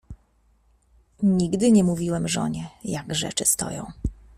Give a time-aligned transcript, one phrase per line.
[1.23, 3.85] "Nigdy nie mówiłem żonie jak rzeczy stoją."